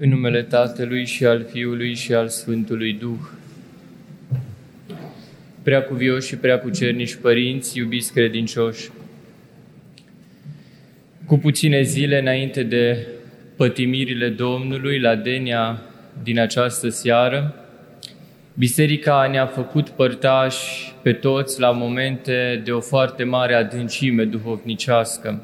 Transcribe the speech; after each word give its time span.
În 0.00 0.08
numele 0.08 0.42
Tatălui 0.42 1.06
și 1.06 1.24
al 1.24 1.44
Fiului 1.44 1.94
și 1.94 2.14
al 2.14 2.28
Sfântului 2.28 2.92
Duh. 2.92 3.18
Prea 5.62 5.82
cuvioși 5.82 6.28
și 6.28 6.36
prea 6.36 6.58
cucernici 6.58 7.14
părinți, 7.14 7.78
iubiți 7.78 8.12
credincioși, 8.12 8.90
cu 11.26 11.38
puține 11.38 11.82
zile 11.82 12.20
înainte 12.20 12.62
de 12.62 13.06
pătimirile 13.56 14.28
Domnului 14.28 15.00
la 15.00 15.14
Denia 15.14 15.82
din 16.22 16.38
această 16.38 16.88
seară, 16.88 17.54
Biserica 18.54 19.28
ne-a 19.30 19.46
făcut 19.46 19.88
părtași 19.88 20.92
pe 21.02 21.12
toți 21.12 21.60
la 21.60 21.70
momente 21.70 22.60
de 22.64 22.72
o 22.72 22.80
foarte 22.80 23.24
mare 23.24 23.54
adâncime 23.54 24.24
duhovnicească. 24.24 25.42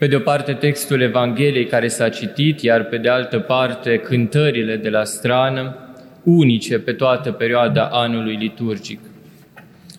Pe 0.00 0.06
de 0.06 0.16
o 0.16 0.18
parte 0.18 0.52
textul 0.52 1.00
Evangheliei 1.00 1.66
care 1.66 1.88
s-a 1.88 2.08
citit, 2.08 2.60
iar 2.60 2.84
pe 2.84 2.96
de 2.96 3.08
altă 3.08 3.38
parte 3.38 3.96
cântările 3.96 4.76
de 4.76 4.88
la 4.88 5.04
strană, 5.04 5.76
unice 6.24 6.78
pe 6.78 6.92
toată 6.92 7.32
perioada 7.32 7.88
anului 7.92 8.34
liturgic. 8.34 9.00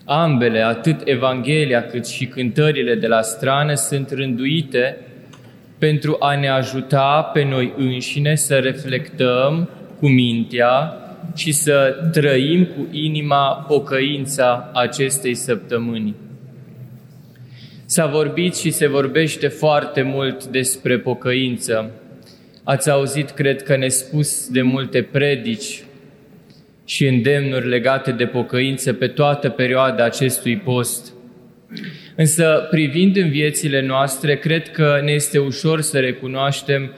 Ambele, 0.04 0.60
atât 0.60 1.00
Evanghelia 1.04 1.86
cât 1.86 2.06
și 2.06 2.26
cântările 2.26 2.94
de 2.94 3.06
la 3.06 3.20
strană, 3.20 3.74
sunt 3.74 4.10
rânduite 4.10 4.96
pentru 5.78 6.16
a 6.20 6.38
ne 6.38 6.48
ajuta 6.48 7.30
pe 7.32 7.44
noi 7.44 7.72
înșine 7.76 8.34
să 8.34 8.58
reflectăm 8.58 9.68
cu 9.98 10.08
mintea 10.08 10.96
și 11.34 11.52
să 11.52 11.96
trăim 12.12 12.64
cu 12.64 12.88
inima 12.90 13.64
pocăința 13.68 14.70
acestei 14.72 15.34
săptămâni. 15.34 16.14
S-a 17.92 18.06
vorbit 18.06 18.56
și 18.56 18.70
se 18.70 18.86
vorbește 18.86 19.48
foarte 19.48 20.02
mult 20.02 20.44
despre 20.44 20.98
pocăință. 20.98 21.90
Ați 22.64 22.90
auzit, 22.90 23.30
cred 23.30 23.62
că, 23.62 23.76
ne 23.76 23.88
spus 23.88 24.48
de 24.48 24.62
multe 24.62 25.02
predici 25.02 25.84
și 26.84 27.06
îndemnuri 27.06 27.68
legate 27.68 28.10
de 28.10 28.26
pocăință 28.26 28.92
pe 28.92 29.06
toată 29.06 29.48
perioada 29.48 30.04
acestui 30.04 30.56
post. 30.56 31.12
Însă, 32.16 32.66
privind 32.70 33.16
în 33.16 33.28
viețile 33.28 33.82
noastre, 33.86 34.36
cred 34.36 34.68
că 34.68 35.00
ne 35.04 35.12
este 35.12 35.38
ușor 35.38 35.80
să 35.80 35.98
recunoaștem 35.98 36.90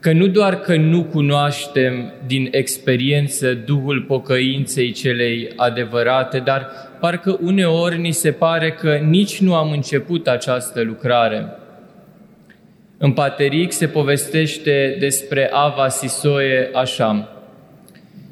că 0.00 0.12
nu 0.12 0.26
doar 0.26 0.60
că 0.60 0.76
nu 0.76 1.04
cunoaștem 1.04 2.12
din 2.26 2.48
experiență 2.50 3.54
Duhul 3.54 4.00
pocăinței 4.02 4.92
celei 4.92 5.52
adevărate, 5.56 6.38
dar 6.38 6.89
parcă 7.00 7.38
uneori 7.42 7.98
ni 8.00 8.10
se 8.10 8.32
pare 8.32 8.72
că 8.72 8.94
nici 8.94 9.40
nu 9.40 9.54
am 9.54 9.70
început 9.70 10.28
această 10.28 10.82
lucrare. 10.82 11.46
În 12.98 13.12
Pateric 13.12 13.72
se 13.72 13.86
povestește 13.86 14.96
despre 14.98 15.48
Ava 15.52 15.88
Sisoie 15.88 16.70
așa. 16.74 17.28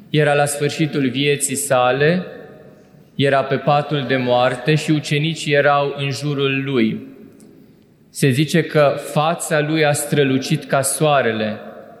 Era 0.09 0.33
la 0.33 0.45
sfârșitul 0.45 1.09
vieții 1.09 1.55
sale, 1.55 2.25
era 3.15 3.43
pe 3.43 3.55
patul 3.55 4.05
de 4.07 4.15
moarte 4.15 4.75
și 4.75 4.91
ucenicii 4.91 5.53
erau 5.53 5.93
în 5.97 6.11
jurul 6.11 6.63
lui. 6.63 7.07
Se 8.09 8.29
zice 8.29 8.61
că 8.61 8.95
fața 8.97 9.59
lui 9.59 9.85
a 9.85 9.91
strălucit 9.91 10.65
ca 10.65 10.81
soarele. 10.81 11.59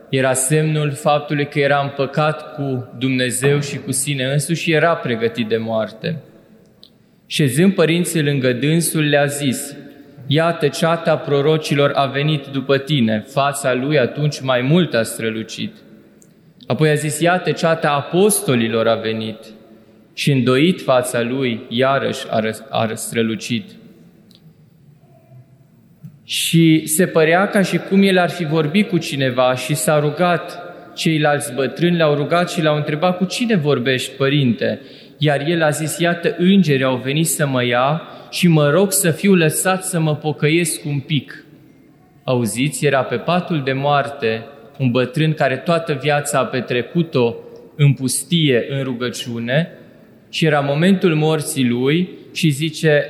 Era 0.09 0.33
semnul 0.33 0.91
faptului 0.91 1.47
că 1.47 1.59
era 1.59 1.79
împăcat 1.81 2.55
cu 2.55 2.89
Dumnezeu 2.97 3.59
și 3.59 3.77
cu 3.77 3.91
sine 3.91 4.23
însuși 4.23 4.61
și 4.61 4.71
era 4.71 4.95
pregătit 4.95 5.47
de 5.47 5.57
moarte. 5.57 6.17
Șezând 7.31 7.73
părinții 7.73 8.23
lângă 8.23 8.53
dânsul, 8.53 9.03
le-a 9.03 9.25
zis, 9.25 9.75
Iată, 10.27 10.67
ceata 10.67 11.17
prorocilor 11.17 11.91
a 11.93 12.05
venit 12.05 12.45
după 12.45 12.77
tine. 12.77 13.25
Fața 13.27 13.73
lui 13.73 13.99
atunci 13.99 14.39
mai 14.39 14.61
mult 14.61 14.93
a 14.93 15.03
strălucit. 15.03 15.75
Apoi 16.67 16.89
a 16.89 16.93
zis, 16.93 17.19
iată, 17.19 17.51
ceata 17.51 17.89
apostolilor 17.91 18.87
a 18.87 18.95
venit. 18.95 19.37
Și 20.13 20.31
îndoit 20.31 20.81
fața 20.81 21.21
lui, 21.21 21.61
iarăși 21.67 22.25
a 22.69 22.93
strălucit. 22.93 23.65
Și 26.23 26.85
se 26.85 27.05
părea 27.05 27.47
ca 27.47 27.61
și 27.61 27.77
cum 27.77 28.03
el 28.03 28.17
ar 28.17 28.29
fi 28.29 28.45
vorbit 28.45 28.89
cu 28.89 28.97
cineva 28.97 29.55
și 29.55 29.73
s-a 29.73 29.99
rugat. 29.99 30.59
Ceilalți 30.95 31.53
bătrâni 31.53 31.97
l-au 31.97 32.15
rugat 32.15 32.51
și 32.51 32.61
l-au 32.61 32.75
întrebat, 32.75 33.17
cu 33.17 33.25
cine 33.25 33.55
vorbești, 33.55 34.11
părinte? 34.11 34.79
Iar 35.21 35.43
el 35.47 35.63
a 35.63 35.69
zis, 35.69 35.97
iată, 35.97 36.35
îngeri 36.37 36.83
au 36.83 36.95
venit 36.95 37.27
să 37.27 37.47
mă 37.47 37.65
ia 37.65 38.01
și 38.29 38.47
mă 38.47 38.69
rog 38.69 38.91
să 38.91 39.11
fiu 39.11 39.33
lăsat 39.33 39.83
să 39.83 39.99
mă 39.99 40.15
pocăiesc 40.15 40.85
un 40.85 40.99
pic. 40.99 41.45
Auziți, 42.23 42.85
era 42.85 43.03
pe 43.03 43.15
patul 43.15 43.61
de 43.63 43.73
moarte 43.73 44.45
un 44.77 44.91
bătrân 44.91 45.33
care 45.33 45.57
toată 45.57 45.99
viața 46.01 46.39
a 46.39 46.45
petrecut-o 46.45 47.35
în 47.75 47.93
pustie, 47.93 48.65
în 48.69 48.83
rugăciune, 48.83 49.71
și 50.29 50.45
era 50.45 50.59
momentul 50.59 51.15
morții 51.15 51.67
lui 51.67 52.09
și 52.33 52.49
zice, 52.49 53.05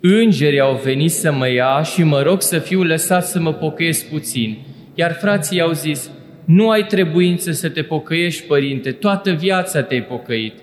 Îngerii 0.00 0.60
au 0.60 0.80
venit 0.84 1.10
să 1.10 1.32
mă 1.32 1.50
ia 1.50 1.82
și 1.82 2.02
mă 2.02 2.22
rog 2.22 2.42
să 2.42 2.58
fiu 2.58 2.82
lăsat 2.82 3.26
să 3.26 3.40
mă 3.40 3.52
pocăiesc 3.52 4.08
puțin. 4.08 4.58
Iar 4.94 5.12
frații 5.12 5.60
au 5.60 5.72
zis, 5.72 6.10
nu 6.44 6.70
ai 6.70 6.86
trebuință 6.86 7.52
să 7.52 7.68
te 7.68 7.82
pocăiești, 7.82 8.46
părinte, 8.46 8.92
toată 8.92 9.30
viața 9.30 9.82
te-ai 9.82 10.02
pocăit. 10.02 10.54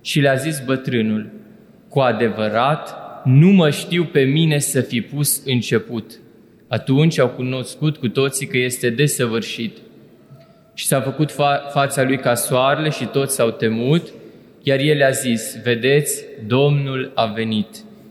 Și 0.00 0.20
le-a 0.20 0.34
zis 0.34 0.62
bătrânul, 0.64 1.30
cu 1.88 2.00
adevărat, 2.00 2.96
nu 3.24 3.48
mă 3.48 3.70
știu 3.70 4.04
pe 4.04 4.22
mine 4.22 4.58
să 4.58 4.80
fi 4.80 5.00
pus 5.00 5.42
început. 5.44 6.10
Atunci 6.68 7.18
au 7.18 7.28
cunoscut 7.28 7.96
cu 7.96 8.08
toții 8.08 8.46
că 8.46 8.58
este 8.58 8.90
desăvârșit. 8.90 9.76
Și 10.74 10.86
s-a 10.86 11.00
făcut 11.00 11.32
fa- 11.32 11.70
fața 11.72 12.02
lui 12.02 12.18
ca 12.18 12.34
soarele 12.34 12.88
și 12.88 13.04
toți 13.04 13.34
s-au 13.34 13.50
temut, 13.50 14.08
iar 14.62 14.78
el 14.78 15.02
a 15.02 15.10
zis, 15.10 15.62
vedeți, 15.62 16.24
Domnul 16.46 17.12
a 17.14 17.26
venit. 17.26 17.68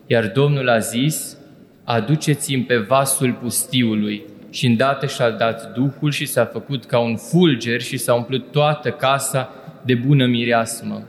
Iar 0.07 0.27
Domnul 0.27 0.69
a 0.69 0.77
zis, 0.77 1.37
aduceți-mi 1.83 2.63
pe 2.63 2.77
vasul 2.77 3.33
pustiului. 3.33 4.23
Și 4.49 4.65
îndată 4.65 5.05
și-a 5.05 5.29
dat 5.29 5.73
Duhul 5.73 6.11
și 6.11 6.25
s-a 6.25 6.45
făcut 6.45 6.85
ca 6.85 6.99
un 6.99 7.15
fulger 7.15 7.81
și 7.81 7.97
s-a 7.97 8.13
umplut 8.13 8.51
toată 8.51 8.89
casa 8.89 9.53
de 9.85 9.93
bună 9.93 10.25
mireasmă. 10.25 11.07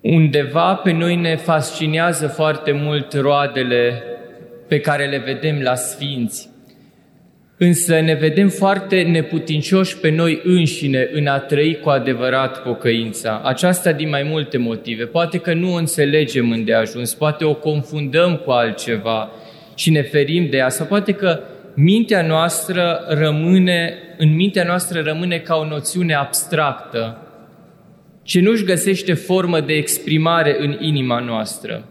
Undeva 0.00 0.74
pe 0.74 0.92
noi 0.92 1.16
ne 1.16 1.36
fascinează 1.36 2.26
foarte 2.26 2.72
mult 2.72 3.12
roadele 3.12 4.02
pe 4.68 4.80
care 4.80 5.06
le 5.06 5.18
vedem 5.18 5.60
la 5.60 5.74
sfinți, 5.74 6.48
însă 7.56 8.00
ne 8.00 8.14
vedem 8.14 8.48
foarte 8.48 9.02
neputincioși 9.02 9.98
pe 9.98 10.10
noi 10.10 10.40
înșine 10.44 11.08
în 11.12 11.26
a 11.26 11.38
trăi 11.38 11.78
cu 11.82 11.88
adevărat 11.88 12.62
pocăința. 12.62 13.40
Aceasta 13.44 13.92
din 13.92 14.08
mai 14.08 14.22
multe 14.22 14.58
motive. 14.58 15.04
Poate 15.04 15.38
că 15.38 15.54
nu 15.54 15.72
o 15.72 15.76
înțelegem 15.76 16.50
îndeajuns, 16.50 17.14
poate 17.14 17.44
o 17.44 17.54
confundăm 17.54 18.36
cu 18.36 18.50
altceva 18.50 19.30
și 19.74 19.90
ne 19.90 20.02
ferim 20.02 20.46
de 20.50 20.56
ea, 20.56 20.68
sau 20.68 20.86
poate 20.86 21.12
că 21.12 21.40
mintea 21.74 22.22
noastră 22.22 23.04
rămâne, 23.08 23.94
în 24.18 24.34
mintea 24.34 24.64
noastră 24.64 25.00
rămâne 25.00 25.38
ca 25.38 25.56
o 25.56 25.64
noțiune 25.64 26.14
abstractă, 26.14 27.22
ce 28.28 28.40
nu-și 28.40 28.64
găsește 28.64 29.14
formă 29.14 29.60
de 29.60 29.72
exprimare 29.72 30.56
în 30.58 30.76
inima 30.80 31.18
noastră. 31.18 31.88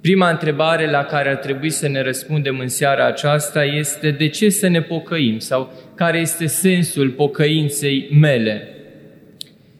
Prima 0.00 0.30
întrebare 0.30 0.90
la 0.90 1.04
care 1.04 1.28
ar 1.28 1.36
trebui 1.36 1.70
să 1.70 1.88
ne 1.88 2.02
răspundem 2.02 2.58
în 2.58 2.68
seara 2.68 3.06
aceasta 3.06 3.64
este 3.64 4.10
de 4.10 4.28
ce 4.28 4.48
să 4.48 4.68
ne 4.68 4.82
pocăim 4.82 5.38
sau 5.38 5.72
care 5.94 6.18
este 6.18 6.46
sensul 6.46 7.10
pocăinței 7.10 8.08
mele. 8.20 8.68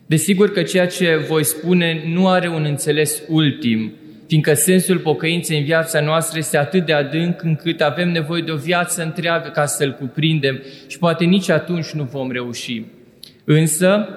Desigur 0.06 0.52
că 0.52 0.62
ceea 0.62 0.86
ce 0.86 1.16
voi 1.28 1.44
spune 1.44 2.02
nu 2.06 2.28
are 2.28 2.48
un 2.48 2.64
înțeles 2.64 3.22
ultim, 3.28 3.92
fiindcă 4.26 4.54
sensul 4.54 4.98
pocăinței 4.98 5.58
în 5.58 5.64
viața 5.64 6.00
noastră 6.00 6.38
este 6.38 6.56
atât 6.56 6.86
de 6.86 6.92
adânc 6.92 7.42
încât 7.42 7.80
avem 7.80 8.10
nevoie 8.10 8.42
de 8.42 8.50
o 8.50 8.56
viață 8.56 9.02
întreagă 9.02 9.48
ca 9.48 9.66
să-l 9.66 9.92
cuprindem 9.92 10.62
și 10.86 10.98
poate 10.98 11.24
nici 11.24 11.48
atunci 11.48 11.90
nu 11.90 12.02
vom 12.02 12.30
reuși. 12.30 12.82
Însă, 13.44 14.08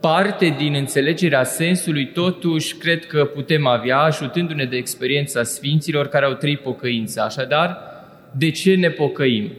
parte 0.00 0.54
din 0.58 0.74
înțelegerea 0.74 1.44
sensului, 1.44 2.06
totuși, 2.06 2.76
cred 2.76 3.06
că 3.06 3.24
putem 3.24 3.66
avea, 3.66 3.98
ajutându-ne 3.98 4.64
de 4.64 4.76
experiența 4.76 5.42
Sfinților 5.42 6.06
care 6.06 6.24
au 6.24 6.32
trăit 6.32 6.60
pocăința. 6.60 7.24
Așadar, 7.24 7.78
de 8.36 8.50
ce 8.50 8.74
ne 8.74 8.90
pocăim? 8.90 9.52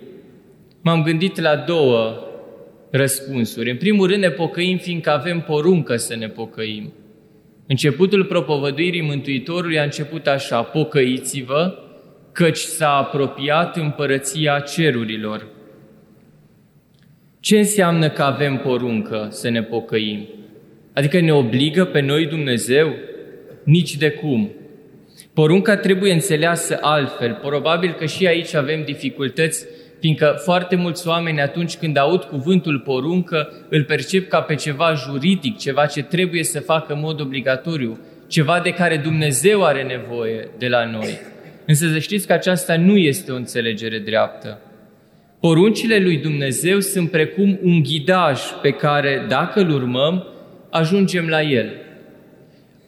M-am 0.82 1.04
gândit 1.04 1.40
la 1.40 1.56
două 1.56 2.26
răspunsuri. 2.92 3.70
În 3.70 3.78
primul 3.78 4.08
rând, 4.08 4.22
ne 4.22 4.30
pocăim 4.30 4.78
fiindcă 4.78 5.12
avem 5.12 5.42
poruncă 5.42 5.96
să 5.96 6.16
ne 6.16 6.28
pocăim. 6.28 6.94
Începutul 7.68 8.26
propovăduirii 8.26 9.02
Mântuitorului 9.02 9.80
a 9.80 9.84
început 9.84 10.28
așa, 10.28 10.62
pocăiți-vă, 10.62 11.74
căci 12.32 12.58
s-a 12.58 12.98
apropiat 12.98 13.78
împărăția 13.78 14.60
cerurilor. 14.60 15.48
Ce 17.42 17.58
înseamnă 17.58 18.10
că 18.10 18.22
avem 18.22 18.58
poruncă 18.58 19.28
să 19.30 19.50
ne 19.50 19.64
pocăim? 19.64 20.28
Adică 20.94 21.20
ne 21.20 21.34
obligă 21.34 21.86
pe 21.86 22.00
noi 22.00 22.26
Dumnezeu? 22.26 22.94
Nici 23.64 23.96
de 23.96 24.10
cum. 24.10 24.52
Porunca 25.34 25.78
trebuie 25.78 26.14
înțeleasă 26.14 26.78
altfel. 26.82 27.40
Probabil 27.42 27.94
că 27.94 28.06
și 28.06 28.28
aici 28.28 28.54
avem 28.54 28.84
dificultăți 28.84 29.66
Fiindcă 30.02 30.40
foarte 30.44 30.76
mulți 30.76 31.08
oameni 31.08 31.42
atunci 31.42 31.76
când 31.76 31.98
aud 31.98 32.24
cuvântul 32.24 32.80
poruncă, 32.80 33.54
îl 33.70 33.84
percep 33.84 34.30
ca 34.30 34.42
pe 34.42 34.56
ceva 34.56 34.94
juridic, 34.94 35.58
ceva 35.58 35.86
ce 35.86 36.04
trebuie 36.04 36.44
să 36.44 36.60
facă 36.60 36.94
în 36.94 37.00
mod 37.00 37.20
obligatoriu, 37.20 38.00
ceva 38.28 38.60
de 38.60 38.70
care 38.70 38.98
Dumnezeu 38.98 39.64
are 39.64 39.84
nevoie 39.84 40.50
de 40.58 40.68
la 40.68 40.86
noi. 40.86 41.20
Însă 41.66 41.88
să 41.88 42.00
știți 42.00 42.28
că 42.28 42.34
aceasta 42.34 42.78
nu 42.78 42.98
este 42.98 43.32
o 43.32 43.36
înțelegere 43.36 44.00
dreaptă. 44.00 44.60
Poruncile 45.42 46.00
lui 46.00 46.18
Dumnezeu 46.18 46.80
sunt 46.80 47.12
precum 47.12 47.60
un 47.62 47.82
ghidaj 47.84 48.40
pe 48.62 48.70
care, 48.70 49.26
dacă 49.28 49.60
îl 49.60 49.70
urmăm, 49.70 50.28
ajungem 50.70 51.28
la 51.28 51.42
el. 51.42 51.72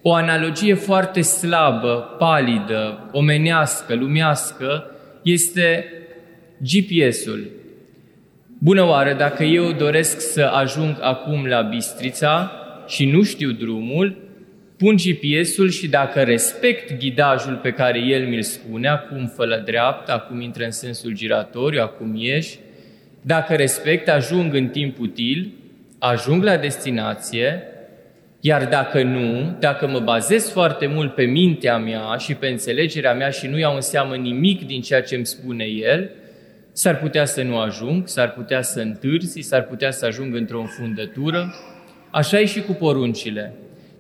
O 0.02 0.14
analogie 0.14 0.74
foarte 0.74 1.22
slabă, 1.22 2.16
palidă, 2.18 3.10
omenească, 3.12 3.96
lumească, 3.96 4.86
este 5.24 5.86
GPS-ul. 6.58 7.52
Bună 8.60 8.86
oară, 8.88 9.14
dacă 9.14 9.44
eu 9.44 9.72
doresc 9.72 10.20
să 10.20 10.42
ajung 10.42 10.98
acum 11.02 11.46
la 11.46 11.62
Bistrița 11.62 12.52
și 12.88 13.06
nu 13.06 13.24
știu 13.24 13.52
drumul, 13.52 14.18
pun 14.84 14.96
GPS-ul 14.96 15.70
și 15.70 15.88
dacă 15.88 16.22
respect 16.22 17.00
ghidajul 17.00 17.56
pe 17.56 17.72
care 17.72 18.00
el 18.00 18.28
mi-l 18.28 18.42
spune, 18.42 18.88
acum 18.88 19.32
fă 19.36 19.46
la 19.46 19.58
dreapta, 19.58 20.14
acum 20.14 20.42
intră 20.42 20.64
în 20.64 20.72
sensul 20.72 21.12
giratoriu, 21.14 21.82
acum 21.82 22.16
ieși, 22.16 22.58
dacă 23.22 23.56
respect, 23.56 24.10
ajung 24.10 24.54
în 24.54 24.68
timp 24.68 25.00
util, 25.00 25.54
ajung 26.00 26.44
la 26.44 26.58
destinație, 26.58 27.64
iar 28.40 28.66
dacă 28.66 29.04
nu, 29.04 29.56
dacă 29.60 29.88
mă 29.88 30.00
bazez 30.00 30.50
foarte 30.50 30.88
mult 30.88 31.16
pe 31.16 31.24
mintea 31.24 31.78
mea 31.78 32.16
și 32.18 32.34
pe 32.34 32.48
înțelegerea 32.48 33.14
mea 33.14 33.30
și 33.30 33.48
nu 33.48 33.58
iau 33.58 33.76
în 33.76 33.82
seamă 33.82 34.16
nimic 34.16 34.66
din 34.66 34.82
ceea 34.82 35.02
ce 35.02 35.16
îmi 35.16 35.26
spune 35.26 35.66
el, 35.66 36.10
s-ar 36.72 36.98
putea 36.98 37.26
să 37.26 37.42
nu 37.42 37.58
ajung, 37.58 38.08
s-ar 38.08 38.32
putea 38.32 38.62
să 38.62 38.80
întârzi, 38.80 39.40
s-ar 39.40 39.64
putea 39.64 39.92
să 39.92 40.06
ajung 40.06 40.36
într-o 40.36 40.60
înfundătură. 40.60 41.54
Așa 42.12 42.40
e 42.40 42.46
și 42.46 42.62
cu 42.62 42.74
poruncile. 42.74 43.54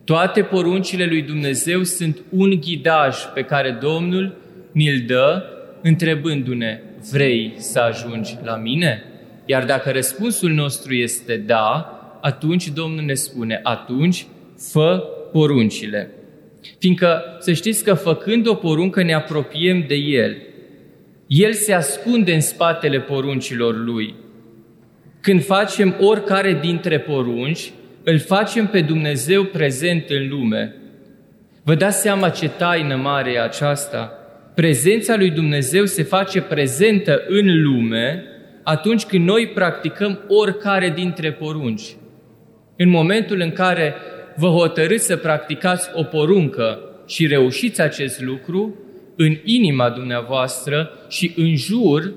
Toate 0.03 0.41
poruncile 0.41 1.05
lui 1.05 1.21
Dumnezeu 1.21 1.83
sunt 1.83 2.17
un 2.29 2.50
ghidaj 2.50 3.17
pe 3.33 3.41
care 3.41 3.77
Domnul 3.81 4.38
ni-l 4.71 5.03
dă 5.07 5.44
întrebându-ne, 5.81 6.81
vrei 7.11 7.53
să 7.57 7.79
ajungi 7.79 8.38
la 8.44 8.55
mine? 8.55 9.03
Iar 9.45 9.65
dacă 9.65 9.91
răspunsul 9.91 10.51
nostru 10.51 10.94
este 10.94 11.38
da, 11.38 11.97
atunci 12.21 12.67
Domnul 12.67 13.03
ne 13.03 13.13
spune, 13.13 13.59
atunci 13.63 14.25
fă 14.57 15.03
poruncile. 15.31 16.11
Fiindcă 16.79 17.21
să 17.39 17.53
știți 17.53 17.83
că 17.83 17.94
făcând 17.94 18.47
o 18.47 18.53
poruncă 18.53 19.03
ne 19.03 19.13
apropiem 19.13 19.85
de 19.88 19.95
El. 19.95 20.38
El 21.27 21.53
se 21.53 21.73
ascunde 21.73 22.33
în 22.33 22.41
spatele 22.41 22.99
poruncilor 22.99 23.75
Lui. 23.75 24.15
Când 25.21 25.44
facem 25.44 25.95
oricare 25.99 26.53
dintre 26.61 26.99
porunci, 26.99 27.71
îl 28.03 28.19
facem 28.19 28.67
pe 28.67 28.81
Dumnezeu 28.81 29.44
prezent 29.44 30.09
în 30.09 30.27
lume. 30.29 30.75
Vă 31.63 31.75
dați 31.75 32.01
seama 32.01 32.29
ce 32.29 32.50
taină 32.50 32.95
mare 32.95 33.31
e 33.31 33.41
aceasta? 33.41 34.11
Prezența 34.55 35.15
lui 35.15 35.29
Dumnezeu 35.29 35.85
se 35.85 36.03
face 36.03 36.41
prezentă 36.41 37.23
în 37.27 37.63
lume 37.63 38.23
atunci 38.63 39.03
când 39.03 39.27
noi 39.27 39.47
practicăm 39.47 40.19
oricare 40.27 40.89
dintre 40.89 41.31
porunci. 41.31 41.83
În 42.77 42.89
momentul 42.89 43.39
în 43.39 43.51
care 43.51 43.95
vă 44.35 44.47
hotărâți 44.47 45.06
să 45.06 45.15
practicați 45.15 45.89
o 45.94 46.03
poruncă 46.03 46.79
și 47.07 47.27
reușiți 47.27 47.81
acest 47.81 48.21
lucru, 48.21 48.77
în 49.15 49.38
inima 49.44 49.89
dumneavoastră 49.89 50.91
și 51.09 51.33
în 51.35 51.56
jur 51.56 52.13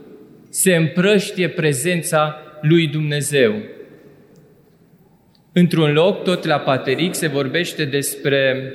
se 0.49 0.75
împrăștie 0.75 1.49
prezența 1.49 2.41
lui 2.61 2.87
Dumnezeu. 2.87 3.55
Într-un 5.59 5.93
loc, 5.93 6.25
tot 6.25 6.45
la 6.45 6.59
Pateric, 6.59 7.15
se 7.15 7.27
vorbește 7.27 7.85
despre 7.85 8.73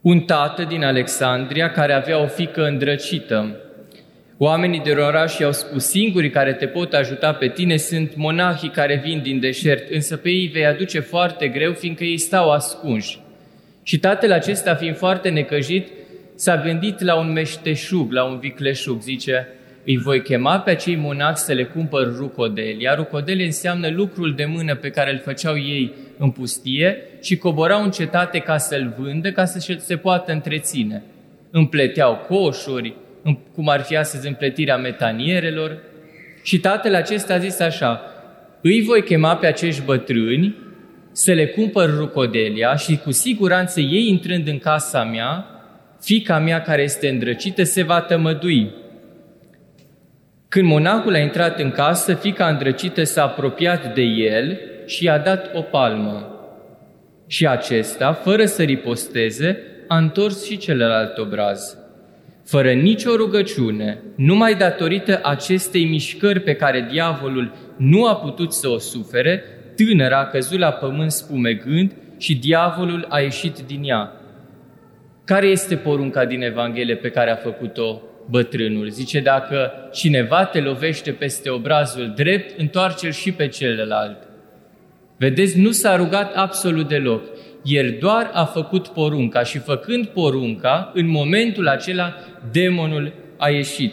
un 0.00 0.20
tată 0.20 0.62
din 0.62 0.84
Alexandria 0.84 1.70
care 1.70 1.92
avea 1.92 2.22
o 2.22 2.26
fică 2.26 2.64
îndrăcită. 2.64 3.60
Oamenii 4.38 4.80
de 4.80 4.90
oraș 4.92 5.38
i-au 5.38 5.52
spus, 5.52 5.84
singurii 5.84 6.30
care 6.30 6.52
te 6.52 6.66
pot 6.66 6.92
ajuta 6.92 7.32
pe 7.32 7.48
tine 7.48 7.76
sunt 7.76 8.16
monahii 8.16 8.70
care 8.70 9.00
vin 9.04 9.22
din 9.22 9.40
deșert, 9.40 9.90
însă 9.90 10.16
pe 10.16 10.28
ei 10.28 10.46
vei 10.46 10.66
aduce 10.66 11.00
foarte 11.00 11.48
greu, 11.48 11.72
fiindcă 11.72 12.04
ei 12.04 12.18
stau 12.18 12.50
ascunși. 12.50 13.18
Și 13.82 13.98
tatăl 13.98 14.32
acesta, 14.32 14.74
fiind 14.74 14.96
foarte 14.96 15.28
necăjit, 15.28 15.88
s-a 16.34 16.56
gândit 16.56 17.00
la 17.00 17.14
un 17.18 17.32
meșteșug, 17.32 18.12
la 18.12 18.24
un 18.24 18.38
vicleșug. 18.38 19.00
Zice, 19.00 19.48
îi 19.84 19.96
voi 19.96 20.22
chema 20.22 20.58
pe 20.58 20.70
acei 20.70 20.96
monaci 20.96 21.36
să 21.36 21.52
le 21.52 21.64
cumpăr 21.64 22.16
rucodeli, 22.16 22.82
iar 22.82 22.96
rucodeli 22.96 23.44
înseamnă 23.44 23.88
lucrul 23.88 24.34
de 24.34 24.44
mână 24.44 24.74
pe 24.74 24.90
care 24.90 25.12
îl 25.12 25.20
făceau 25.24 25.56
ei 25.56 25.92
în 26.18 26.30
pustie 26.30 26.98
și 27.22 27.36
coborau 27.36 27.82
în 27.82 27.90
cetate 27.90 28.38
ca 28.38 28.58
să-l 28.58 28.94
vândă, 28.98 29.30
ca 29.30 29.44
să 29.44 29.76
se 29.78 29.96
poată 29.96 30.32
întreține. 30.32 31.02
Împleteau 31.50 32.16
coșuri, 32.28 32.94
cum 33.54 33.68
ar 33.68 33.80
fi 33.80 33.96
astăzi 33.96 34.26
împletirea 34.26 34.76
metanierelor. 34.76 35.78
Și 36.42 36.58
tatăl 36.58 36.94
acesta 36.94 37.34
a 37.34 37.38
zis 37.38 37.60
așa, 37.60 38.00
îi 38.60 38.82
voi 38.82 39.02
chema 39.02 39.36
pe 39.36 39.46
acești 39.46 39.82
bătrâni 39.84 40.54
să 41.12 41.32
le 41.32 41.46
cumpăr 41.46 41.96
rucodelia 41.96 42.76
și 42.76 42.96
cu 42.96 43.10
siguranță 43.10 43.80
ei 43.80 44.08
intrând 44.08 44.48
în 44.48 44.58
casa 44.58 45.04
mea, 45.04 45.46
fica 46.00 46.38
mea 46.38 46.62
care 46.62 46.82
este 46.82 47.08
îndrăcită 47.08 47.62
se 47.62 47.82
va 47.82 48.00
tămădui. 48.00 48.70
Când 50.54 50.68
monahul 50.68 51.14
a 51.14 51.18
intrat 51.18 51.58
în 51.60 51.70
casă, 51.70 52.14
fica 52.14 52.48
îndrăcită 52.48 53.04
s-a 53.04 53.22
apropiat 53.22 53.94
de 53.94 54.02
el 54.02 54.60
și 54.86 55.04
i-a 55.04 55.18
dat 55.18 55.50
o 55.54 55.60
palmă. 55.60 56.28
Și 57.26 57.46
acesta, 57.46 58.12
fără 58.12 58.44
să 58.44 58.62
riposteze, 58.62 59.58
a 59.88 59.96
întors 59.96 60.44
și 60.44 60.56
celălalt 60.56 61.18
obraz 61.18 61.76
fără 62.44 62.72
nicio 62.72 63.16
rugăciune, 63.16 63.98
numai 64.16 64.54
datorită 64.54 65.20
acestei 65.22 65.84
mișcări 65.84 66.40
pe 66.40 66.54
care 66.54 66.86
diavolul 66.90 67.52
nu 67.76 68.06
a 68.06 68.16
putut 68.16 68.52
să 68.52 68.68
o 68.68 68.78
sufere, 68.78 69.44
tânăra 69.76 70.18
a 70.18 70.26
căzut 70.26 70.58
la 70.58 70.70
pământ 70.70 71.10
spumegând 71.10 71.92
și 72.18 72.36
diavolul 72.36 73.06
a 73.08 73.18
ieșit 73.20 73.58
din 73.66 73.80
ea. 73.84 74.12
Care 75.24 75.46
este 75.46 75.76
porunca 75.76 76.24
din 76.24 76.42
Evanghelie 76.42 76.96
pe 76.96 77.10
care 77.10 77.30
a 77.30 77.36
făcut-o 77.36 78.02
bătrânul? 78.30 78.88
Zice, 78.88 79.20
dacă 79.20 79.72
cineva 79.92 80.44
te 80.44 80.60
lovește 80.60 81.10
peste 81.10 81.50
obrazul 81.50 82.12
drept, 82.16 82.58
întoarce-l 82.58 83.10
și 83.10 83.32
pe 83.32 83.48
celălalt. 83.48 84.16
Vedeți, 85.16 85.58
nu 85.58 85.70
s-a 85.70 85.96
rugat 85.96 86.34
absolut 86.34 86.88
deloc. 86.88 87.22
El 87.62 87.96
doar 88.00 88.30
a 88.32 88.44
făcut 88.44 88.88
porunca 88.88 89.42
și 89.42 89.58
făcând 89.58 90.06
porunca, 90.06 90.90
în 90.94 91.08
momentul 91.08 91.68
acela 91.68 92.14
demonul 92.50 93.12
a 93.36 93.48
ieșit. 93.48 93.92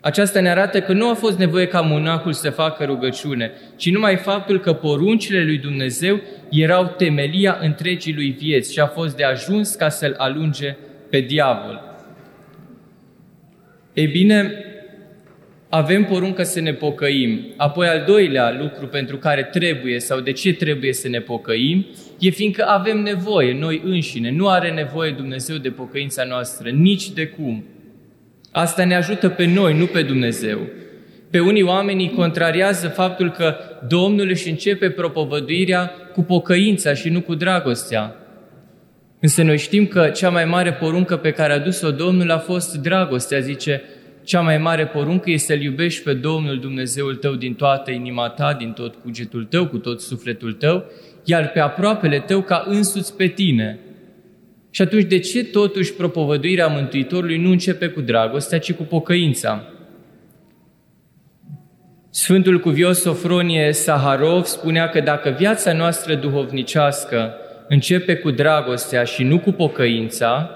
Aceasta 0.00 0.40
ne 0.40 0.50
arată 0.50 0.80
că 0.80 0.92
nu 0.92 1.08
a 1.08 1.14
fost 1.14 1.38
nevoie 1.38 1.66
ca 1.66 1.80
monacul 1.80 2.32
să 2.32 2.50
facă 2.50 2.84
rugăciune, 2.84 3.52
ci 3.76 3.90
numai 3.90 4.16
faptul 4.16 4.60
că 4.60 4.72
poruncile 4.72 5.44
lui 5.44 5.58
Dumnezeu 5.58 6.20
erau 6.50 6.94
temelia 6.96 7.58
întregii 7.60 8.14
lui 8.14 8.30
vieți 8.30 8.72
și 8.72 8.80
a 8.80 8.86
fost 8.86 9.16
de 9.16 9.24
ajuns 9.24 9.74
ca 9.74 9.88
să-l 9.88 10.14
alunge 10.18 10.76
pe 11.10 11.20
diavol. 11.20 11.93
Ei 13.94 14.06
bine, 14.06 14.64
avem 15.68 16.04
poruncă 16.04 16.42
să 16.42 16.60
ne 16.60 16.72
pocăim. 16.72 17.46
Apoi 17.56 17.86
al 17.86 18.04
doilea 18.06 18.56
lucru 18.60 18.86
pentru 18.86 19.16
care 19.16 19.42
trebuie 19.42 20.00
sau 20.00 20.20
de 20.20 20.32
ce 20.32 20.52
trebuie 20.52 20.92
să 20.92 21.08
ne 21.08 21.20
pocăim 21.20 21.86
e 22.18 22.30
fiindcă 22.30 22.64
avem 22.64 22.98
nevoie 22.98 23.58
noi 23.58 23.82
înșine. 23.84 24.30
Nu 24.30 24.48
are 24.48 24.70
nevoie 24.70 25.10
Dumnezeu 25.10 25.56
de 25.56 25.70
pocăința 25.70 26.24
noastră, 26.24 26.68
nici 26.68 27.10
de 27.10 27.26
cum. 27.26 27.64
Asta 28.52 28.84
ne 28.84 28.94
ajută 28.94 29.28
pe 29.28 29.46
noi, 29.46 29.78
nu 29.78 29.86
pe 29.86 30.02
Dumnezeu. 30.02 30.58
Pe 31.30 31.40
unii 31.40 31.62
oamenii 31.62 32.10
contrariază 32.10 32.88
faptul 32.88 33.30
că 33.30 33.56
Domnul 33.88 34.28
își 34.28 34.48
începe 34.48 34.90
propovăduirea 34.90 35.92
cu 36.12 36.22
pocăința 36.22 36.94
și 36.94 37.08
nu 37.08 37.20
cu 37.20 37.34
dragostea. 37.34 38.16
Însă 39.24 39.42
noi 39.42 39.58
știm 39.58 39.86
că 39.86 40.08
cea 40.08 40.30
mai 40.30 40.44
mare 40.44 40.72
poruncă 40.72 41.16
pe 41.16 41.30
care 41.30 41.52
a 41.52 41.58
dus-o 41.58 41.90
Domnul 41.90 42.30
a 42.30 42.38
fost 42.38 42.76
dragostea, 42.76 43.38
zice, 43.38 43.82
cea 44.24 44.40
mai 44.40 44.58
mare 44.58 44.86
poruncă 44.86 45.30
este 45.30 45.52
să-L 45.52 45.62
iubești 45.62 46.02
pe 46.02 46.12
Domnul 46.12 46.58
Dumnezeul 46.58 47.14
tău 47.14 47.34
din 47.34 47.54
toată 47.54 47.90
inima 47.90 48.28
ta, 48.28 48.54
din 48.58 48.72
tot 48.72 48.94
cugetul 48.94 49.44
tău, 49.44 49.66
cu 49.66 49.78
tot 49.78 50.00
sufletul 50.00 50.52
tău, 50.52 50.84
iar 51.24 51.48
pe 51.48 51.60
aproapele 51.60 52.20
tău 52.20 52.40
ca 52.40 52.64
însuți 52.66 53.16
pe 53.16 53.26
tine. 53.26 53.78
Și 54.70 54.82
atunci 54.82 55.04
de 55.04 55.18
ce 55.18 55.44
totuși 55.44 55.94
propovăduirea 55.94 56.66
Mântuitorului 56.66 57.38
nu 57.38 57.50
începe 57.50 57.86
cu 57.86 58.00
dragostea, 58.00 58.58
ci 58.58 58.72
cu 58.72 58.82
pocăința? 58.82 59.64
Sfântul 62.10 62.60
cuvios 62.60 63.00
Sofronie 63.00 63.72
Saharov 63.72 64.44
spunea 64.44 64.88
că 64.88 65.00
dacă 65.00 65.34
viața 65.38 65.72
noastră 65.72 66.14
duhovnicească 66.14 67.38
începe 67.68 68.16
cu 68.16 68.30
dragostea 68.30 69.04
și 69.04 69.22
nu 69.22 69.38
cu 69.38 69.52
pocăința, 69.52 70.50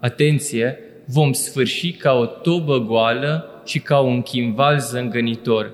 atenție, 0.00 0.78
vom 1.06 1.32
sfârși 1.32 1.92
ca 1.92 2.12
o 2.12 2.24
tobă 2.26 2.78
goală 2.78 3.48
ci 3.64 3.82
ca 3.82 3.98
un 3.98 4.22
chimval 4.22 4.78
zângănitor. 4.78 5.72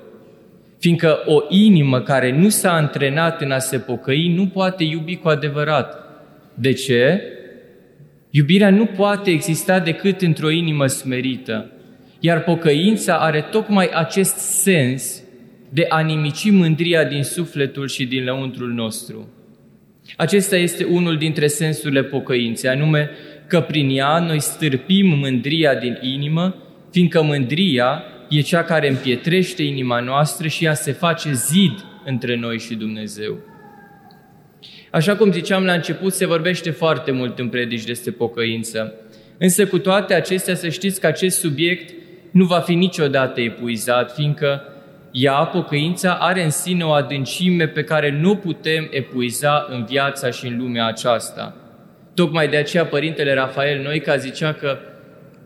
Fiindcă 0.79 1.19
o 1.27 1.43
inimă 1.49 2.01
care 2.01 2.39
nu 2.39 2.49
s-a 2.49 2.73
antrenat 2.73 3.41
în 3.41 3.51
a 3.51 3.59
se 3.59 3.79
pocăi 3.79 4.33
nu 4.35 4.47
poate 4.47 4.85
iubi 4.85 5.17
cu 5.17 5.29
adevărat. 5.29 5.99
De 6.55 6.73
ce? 6.73 7.23
Iubirea 8.31 8.71
nu 8.71 8.87
poate 8.87 9.31
exista 9.31 9.79
decât 9.79 10.21
într-o 10.21 10.51
inimă 10.51 10.87
smerită, 10.87 11.71
iar 12.21 12.43
pocăința 12.43 13.17
are 13.17 13.41
tocmai 13.41 13.89
acest 13.93 14.37
sens 14.37 15.23
de 15.69 15.87
a 15.89 16.01
nimici 16.01 16.51
mândria 16.51 17.05
din 17.05 17.23
sufletul 17.23 17.89
și 17.89 18.07
din 18.07 18.25
lăuntrul 18.25 18.69
nostru. 18.69 19.29
Acesta 20.17 20.57
este 20.57 20.85
unul 20.85 21.17
dintre 21.17 21.47
sensurile 21.47 22.03
pocăinței, 22.03 22.71
anume 22.71 23.11
că 23.47 23.61
prin 23.61 23.91
ea 23.91 24.19
noi 24.19 24.41
stârpim 24.41 25.07
mândria 25.07 25.75
din 25.75 25.99
inimă, 26.01 26.55
fiindcă 26.91 27.23
mândria 27.23 28.03
e 28.29 28.41
cea 28.41 28.63
care 28.63 28.89
împietrește 28.89 29.63
inima 29.63 30.01
noastră 30.01 30.49
și 30.49 30.65
ea 30.65 30.75
se 30.75 30.93
face 30.93 31.33
zid 31.33 31.85
între 32.05 32.37
noi 32.37 32.59
și 32.59 32.75
Dumnezeu. 32.75 33.39
Așa 34.91 35.17
cum 35.17 35.33
ziceam 35.33 35.65
la 35.65 35.73
început, 35.73 36.13
se 36.13 36.27
vorbește 36.27 36.71
foarte 36.71 37.11
mult 37.11 37.39
în 37.39 37.49
predici 37.49 37.85
despre 37.85 38.11
pocăință. 38.11 38.95
Însă 39.39 39.67
cu 39.67 39.79
toate 39.79 40.15
acestea 40.15 40.55
să 40.55 40.69
știți 40.69 41.01
că 41.01 41.07
acest 41.07 41.39
subiect 41.39 41.95
nu 42.31 42.45
va 42.45 42.59
fi 42.59 42.75
niciodată 42.75 43.41
epuizat, 43.41 44.15
fiindcă 44.15 44.63
ea, 45.11 45.35
pocăința, 45.35 46.15
are 46.15 46.45
în 46.45 46.51
sine 46.51 46.85
o 46.85 46.91
adâncime 46.91 47.67
pe 47.67 47.85
care 47.85 48.11
nu 48.11 48.37
putem 48.37 48.89
epuiza 48.91 49.67
în 49.71 49.85
viața 49.85 50.31
și 50.31 50.47
în 50.47 50.59
lumea 50.59 50.87
aceasta. 50.87 51.55
Tocmai 52.15 52.49
de 52.49 52.57
aceea 52.57 52.85
Părintele 52.85 53.35
Rafael 53.35 53.83
Noica 53.83 54.17
zicea 54.17 54.53
că 54.53 54.79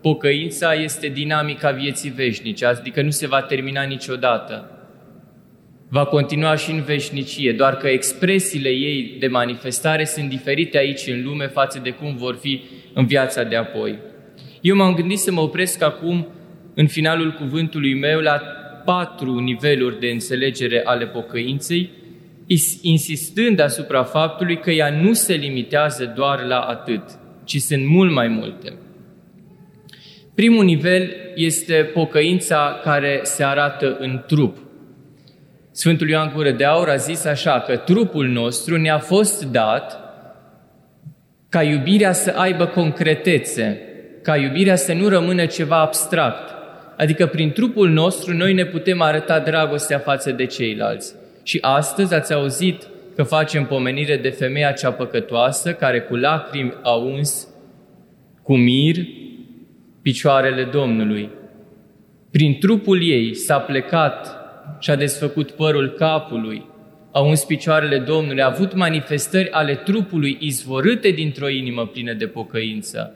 pocăința 0.01 0.73
este 0.73 1.07
dinamica 1.07 1.71
vieții 1.71 2.09
veșnice, 2.09 2.65
adică 2.65 3.01
nu 3.01 3.09
se 3.09 3.27
va 3.27 3.41
termina 3.41 3.81
niciodată. 3.81 4.69
Va 5.89 6.05
continua 6.05 6.55
și 6.55 6.71
în 6.71 6.81
veșnicie, 6.81 7.51
doar 7.51 7.75
că 7.75 7.87
expresiile 7.87 8.69
ei 8.69 9.15
de 9.19 9.27
manifestare 9.27 10.05
sunt 10.05 10.29
diferite 10.29 10.77
aici 10.77 11.07
în 11.07 11.23
lume 11.23 11.47
față 11.47 11.79
de 11.83 11.89
cum 11.89 12.15
vor 12.15 12.35
fi 12.35 12.61
în 12.93 13.05
viața 13.05 13.43
de 13.43 13.55
apoi. 13.55 13.99
Eu 14.61 14.75
m-am 14.75 14.93
gândit 14.93 15.17
să 15.17 15.31
mă 15.31 15.41
opresc 15.41 15.83
acum, 15.83 16.27
în 16.73 16.87
finalul 16.87 17.31
cuvântului 17.31 17.93
meu, 17.93 18.19
la 18.19 18.41
patru 18.85 19.39
niveluri 19.39 19.99
de 19.99 20.07
înțelegere 20.07 20.81
ale 20.83 21.07
pocăinței, 21.07 21.89
insistând 22.81 23.59
asupra 23.59 24.03
faptului 24.03 24.59
că 24.59 24.71
ea 24.71 24.89
nu 24.89 25.13
se 25.13 25.33
limitează 25.33 26.13
doar 26.15 26.43
la 26.43 26.59
atât, 26.59 27.03
ci 27.43 27.57
sunt 27.57 27.85
mult 27.85 28.11
mai 28.11 28.27
multe. 28.27 28.73
Primul 30.35 30.63
nivel 30.63 31.09
este 31.35 31.73
pocăința 31.73 32.79
care 32.83 33.19
se 33.23 33.43
arată 33.43 33.97
în 33.99 34.23
trup. 34.27 34.57
Sfântul 35.71 36.09
Ioan 36.09 36.31
Gură 36.35 36.51
de 36.51 36.65
Aur 36.65 36.89
a 36.89 36.95
zis 36.95 37.25
așa 37.25 37.59
că 37.59 37.77
trupul 37.77 38.27
nostru 38.27 38.77
ne-a 38.77 38.99
fost 38.99 39.43
dat 39.43 39.99
ca 41.49 41.63
iubirea 41.63 42.11
să 42.11 42.33
aibă 42.35 42.65
concretețe, 42.65 43.81
ca 44.21 44.37
iubirea 44.37 44.75
să 44.75 44.93
nu 44.93 45.07
rămână 45.07 45.45
ceva 45.45 45.79
abstract. 45.79 46.54
Adică 46.97 47.25
prin 47.25 47.51
trupul 47.51 47.89
nostru 47.89 48.33
noi 48.33 48.53
ne 48.53 48.65
putem 48.65 49.01
arăta 49.01 49.39
dragostea 49.39 49.99
față 49.99 50.31
de 50.31 50.45
ceilalți. 50.45 51.13
Și 51.43 51.57
astăzi 51.61 52.13
ați 52.13 52.33
auzit 52.33 52.87
că 53.15 53.23
facem 53.23 53.65
pomenire 53.65 54.17
de 54.17 54.29
femeia 54.29 54.71
cea 54.71 54.91
păcătoasă 54.91 55.73
care 55.73 56.01
cu 56.01 56.15
lacrimi 56.15 56.73
a 56.81 56.95
uns 56.95 57.47
cu 58.43 58.55
mir 58.55 58.95
picioarele 60.01 60.63
Domnului. 60.63 61.29
Prin 62.31 62.57
trupul 62.59 63.09
ei 63.09 63.35
s-a 63.35 63.59
plecat 63.59 64.37
și 64.79 64.89
a 64.89 64.95
desfăcut 64.95 65.51
părul 65.51 65.89
capului, 65.89 66.65
a 67.11 67.21
uns 67.21 67.43
picioarele 67.43 67.97
Domnului, 67.97 68.41
a 68.41 68.45
avut 68.45 68.75
manifestări 68.75 69.49
ale 69.51 69.75
trupului 69.75 70.37
izvorâte 70.39 71.09
dintr-o 71.09 71.49
inimă 71.49 71.85
plină 71.85 72.13
de 72.13 72.27
pocăință. 72.27 73.15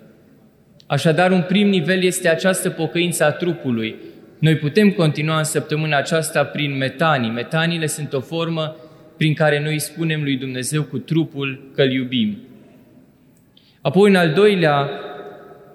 Așadar, 0.89 1.31
un 1.31 1.41
prim 1.41 1.67
nivel 1.67 2.03
este 2.03 2.29
această 2.29 2.69
pocăință 2.69 3.23
a 3.23 3.31
trupului. 3.31 3.95
Noi 4.39 4.55
putem 4.55 4.91
continua 4.91 5.37
în 5.37 5.43
săptămâna 5.43 5.97
aceasta 5.97 6.43
prin 6.43 6.77
metanii. 6.77 7.29
Metaniile 7.29 7.85
sunt 7.85 8.13
o 8.13 8.19
formă 8.19 8.75
prin 9.17 9.33
care 9.33 9.61
noi 9.63 9.79
spunem 9.79 10.23
lui 10.23 10.35
Dumnezeu 10.35 10.83
cu 10.83 10.97
trupul 10.97 11.71
că 11.75 11.81
îl 11.81 11.91
iubim. 11.91 12.37
Apoi, 13.81 14.09
în 14.09 14.15
al 14.15 14.29
doilea 14.29 14.89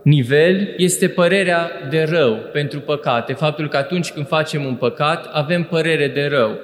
nivel 0.02 0.74
este 0.76 1.08
părerea 1.08 1.70
de 1.90 2.02
rău 2.02 2.34
pentru 2.52 2.80
păcate, 2.80 3.32
faptul 3.32 3.68
că 3.68 3.76
atunci 3.76 4.10
când 4.10 4.26
facem 4.26 4.64
un 4.64 4.74
păcat 4.74 5.26
avem 5.32 5.62
părere 5.62 6.08
de 6.08 6.26
rău. 6.26 6.58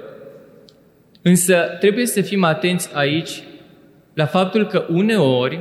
Însă 1.22 1.76
trebuie 1.80 2.06
să 2.06 2.20
fim 2.20 2.44
atenți 2.44 2.90
aici 2.94 3.42
la 4.14 4.26
faptul 4.26 4.66
că 4.66 4.86
uneori 4.88 5.60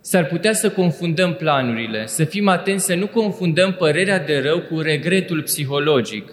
s-ar 0.00 0.26
putea 0.26 0.52
să 0.52 0.70
confundăm 0.70 1.34
planurile, 1.34 2.06
să 2.06 2.24
fim 2.24 2.48
atenți 2.48 2.84
să 2.84 2.94
nu 2.94 3.06
confundăm 3.06 3.72
părerea 3.72 4.18
de 4.18 4.40
rău 4.44 4.60
cu 4.60 4.80
regretul 4.80 5.42
psihologic, 5.42 6.32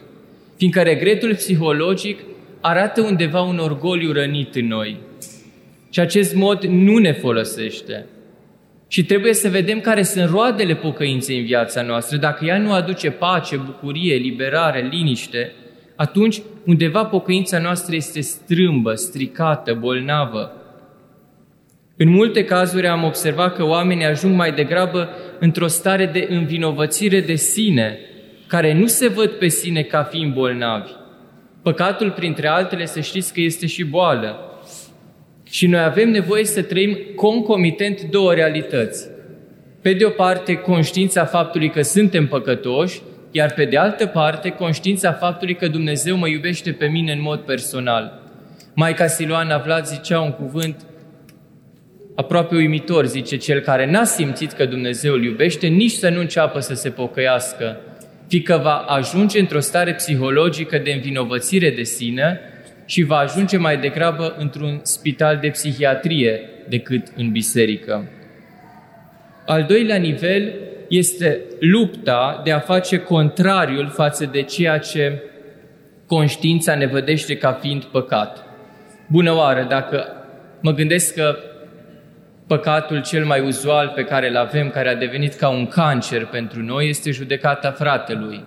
fiindcă 0.58 0.82
regretul 0.82 1.36
psihologic 1.36 2.20
arată 2.62 3.02
undeva 3.02 3.42
un 3.42 3.58
orgoliu 3.58 4.12
rănit 4.12 4.56
în 4.56 4.68
noi. 4.68 4.98
Și 5.90 6.00
acest 6.00 6.36
mod 6.36 6.64
nu 6.64 6.98
ne 6.98 7.12
folosește. 7.12 8.06
Și 8.88 9.06
trebuie 9.06 9.34
să 9.34 9.50
vedem 9.50 9.80
care 9.80 10.04
sunt 10.04 10.30
roadele 10.30 10.76
pocăinței 10.76 11.38
în 11.38 11.46
viața 11.46 11.82
noastră. 11.82 12.18
Dacă 12.18 12.46
ea 12.46 12.58
nu 12.58 12.72
aduce 12.72 13.10
pace, 13.10 13.56
bucurie, 13.56 14.16
liberare, 14.16 14.88
liniște, 14.92 15.54
atunci 15.96 16.42
undeva 16.66 17.06
pocăința 17.06 17.60
noastră 17.60 17.96
este 17.96 18.22
strâmbă, 18.22 18.94
stricată, 18.94 19.74
bolnavă. 19.74 20.52
În 22.00 22.10
multe 22.10 22.44
cazuri 22.44 22.88
am 22.88 23.04
observat 23.04 23.56
că 23.56 23.64
oamenii 23.64 24.06
ajung 24.06 24.36
mai 24.36 24.52
degrabă 24.52 25.10
într-o 25.40 25.68
stare 25.68 26.06
de 26.06 26.28
învinovățire 26.30 27.20
de 27.22 27.36
sine, 27.36 28.00
care 28.48 28.74
nu 28.74 28.88
se 28.88 29.08
văd 29.08 29.30
pe 29.30 29.48
sine 29.48 29.82
ca 29.82 30.04
fiind 30.04 30.34
bolnavi. 30.34 30.92
Păcatul, 31.62 32.12
printre 32.12 32.48
altele, 32.48 32.86
să 32.86 33.00
știți 33.00 33.34
că 33.34 33.42
este 33.42 33.66
și 33.66 33.84
boală. 33.84 34.38
Și 35.44 35.68
noi 35.68 35.80
avem 35.80 36.10
nevoie 36.10 36.46
să 36.46 36.62
trăim 36.62 36.98
concomitent 37.16 38.02
două 38.02 38.34
realități. 38.34 39.08
Pe 39.82 39.94
de 39.94 40.06
o 40.06 40.10
parte, 40.10 40.56
conștiința 40.56 41.26
faptului 41.26 41.70
că 41.70 41.82
suntem 41.82 42.28
păcătoși, 42.28 43.02
iar 43.32 43.52
pe 43.52 43.66
de 43.66 43.78
altă 43.78 44.06
parte, 44.06 44.50
conștiința 44.50 45.12
faptului 45.12 45.56
că 45.56 45.68
Dumnezeu 45.68 46.16
mă 46.16 46.28
iubește 46.28 46.72
pe 46.72 46.86
mine 46.86 47.12
în 47.12 47.22
mod 47.22 47.40
personal. 47.40 48.22
Maica 48.74 49.08
Siloana 49.08 49.58
Vlad 49.58 49.86
zicea 49.86 50.20
un 50.20 50.32
cuvânt 50.32 50.86
aproape 52.20 52.56
uimitor, 52.56 53.06
zice, 53.06 53.38
cel 53.38 53.60
care 53.60 53.92
n-a 53.92 54.04
simțit 54.04 54.52
că 54.52 54.66
Dumnezeu 54.66 55.14
îl 55.14 55.24
iubește, 55.24 55.68
nici 55.68 55.92
să 55.92 56.10
nu 56.10 56.20
înceapă 56.20 56.60
să 56.60 56.74
se 56.74 56.90
pocăiască, 56.90 57.80
fiindcă 58.28 58.60
va 58.64 58.76
ajunge 58.76 59.40
într-o 59.40 59.60
stare 59.60 59.94
psihologică 59.94 60.78
de 60.78 60.92
învinovățire 60.92 61.70
de 61.70 61.84
sine 61.84 62.40
și 62.86 63.04
va 63.04 63.18
ajunge 63.18 63.58
mai 63.58 63.78
degrabă 63.78 64.36
într-un 64.38 64.80
spital 64.84 65.38
de 65.42 65.48
psihiatrie 65.48 66.42
decât 66.70 67.08
în 67.16 67.32
biserică. 67.32 68.10
Al 69.46 69.64
doilea 69.64 69.98
nivel 69.98 70.54
este 70.90 71.42
lupta 71.60 72.42
de 72.44 72.52
a 72.52 72.60
face 72.60 72.98
contrariul 72.98 73.90
față 73.90 74.30
de 74.32 74.42
ceea 74.42 74.78
ce 74.78 75.22
conștiința 76.06 76.76
ne 76.76 76.86
vădește 76.86 77.38
ca 77.38 77.52
fiind 77.52 77.84
păcat. 77.84 78.46
Bună 79.08 79.34
oară, 79.34 79.66
dacă 79.70 80.06
mă 80.62 80.72
gândesc 80.72 81.14
că 81.14 81.38
păcatul 82.48 83.02
cel 83.02 83.26
mai 83.26 83.40
uzual 83.40 83.92
pe 83.96 84.04
care 84.04 84.30
îl 84.30 84.38
avem, 84.38 84.70
care 84.70 84.90
a 84.90 84.96
devenit 84.96 85.34
ca 85.34 85.50
un 85.50 85.68
cancer 85.68 86.26
pentru 86.26 86.62
noi, 86.62 86.90
este 86.90 87.12
judecata 87.12 87.72
fratelui. 87.72 88.44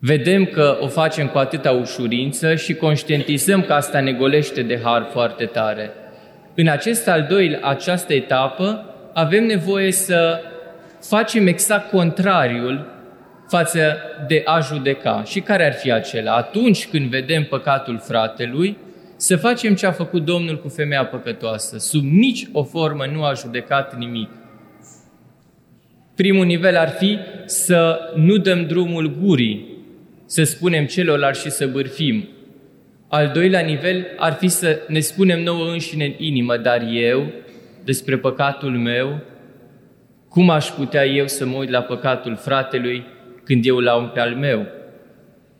Vedem 0.00 0.44
că 0.44 0.78
o 0.80 0.86
facem 0.86 1.26
cu 1.26 1.38
atâta 1.38 1.70
ușurință 1.70 2.54
și 2.54 2.74
conștientizăm 2.74 3.62
că 3.62 3.72
asta 3.72 4.00
ne 4.00 4.12
golește 4.12 4.62
de 4.62 4.80
har 4.82 5.08
foarte 5.10 5.44
tare. 5.44 5.90
În 6.54 6.68
acest 6.68 7.08
al 7.08 7.26
doilea, 7.28 7.60
această 7.62 8.14
etapă, 8.14 8.94
avem 9.12 9.44
nevoie 9.44 9.92
să 9.92 10.40
facem 11.00 11.46
exact 11.46 11.90
contrariul 11.90 12.86
față 13.48 13.96
de 14.26 14.42
a 14.44 14.60
judeca. 14.60 15.22
Și 15.24 15.40
care 15.40 15.66
ar 15.66 15.72
fi 15.72 15.92
acela? 15.92 16.32
Atunci 16.32 16.88
când 16.88 17.10
vedem 17.10 17.44
păcatul 17.44 17.98
fratelui, 17.98 18.76
să 19.20 19.36
facem 19.36 19.74
ce 19.74 19.86
a 19.86 19.92
făcut 19.92 20.24
Domnul 20.24 20.60
cu 20.60 20.68
femeia 20.68 21.04
păcătoasă. 21.04 21.78
Sub 21.78 22.04
nici 22.04 22.48
o 22.52 22.62
formă 22.62 23.04
nu 23.12 23.24
a 23.24 23.32
judecat 23.32 23.96
nimic. 23.96 24.30
Primul 26.14 26.44
nivel 26.44 26.76
ar 26.76 26.88
fi 26.88 27.18
să 27.44 27.98
nu 28.14 28.36
dăm 28.36 28.66
drumul 28.66 29.16
gurii, 29.22 29.66
să 30.26 30.42
spunem 30.42 30.86
celorlalți 30.86 31.40
și 31.40 31.50
să 31.50 31.66
bârfim. 31.66 32.28
Al 33.08 33.30
doilea 33.34 33.60
nivel 33.60 34.06
ar 34.16 34.32
fi 34.32 34.48
să 34.48 34.80
ne 34.88 35.00
spunem 35.00 35.42
nouă 35.42 35.70
înșine 35.70 36.04
în 36.04 36.14
inimă, 36.16 36.56
dar 36.56 36.82
eu, 36.90 37.32
despre 37.84 38.16
păcatul 38.16 38.78
meu, 38.78 39.20
cum 40.28 40.50
aș 40.50 40.66
putea 40.66 41.06
eu 41.06 41.26
să 41.26 41.46
mă 41.46 41.56
uit 41.56 41.70
la 41.70 41.80
păcatul 41.80 42.36
fratelui 42.36 43.06
când 43.44 43.66
eu 43.66 43.78
l-am 43.78 44.10
pe 44.10 44.20
al 44.20 44.34
meu. 44.34 44.66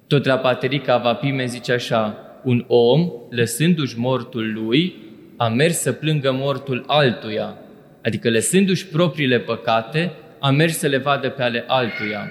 Tot 0.06 0.24
la 0.24 0.38
Paterica 0.38 0.96
Vapime 0.96 1.44
zice 1.44 1.72
așa, 1.72 2.27
un 2.44 2.64
om, 2.66 3.10
lăsându-și 3.30 3.98
mortul 3.98 4.52
lui, 4.52 4.94
a 5.36 5.48
mers 5.48 5.78
să 5.78 5.92
plângă 5.92 6.32
mortul 6.32 6.84
altuia, 6.86 7.58
adică 8.02 8.30
lăsându-și 8.30 8.86
propriile 8.86 9.38
păcate, 9.38 10.12
a 10.38 10.50
mers 10.50 10.78
să 10.78 10.86
le 10.86 10.96
vadă 10.96 11.28
pe 11.28 11.42
ale 11.42 11.64
altuia. 11.66 12.30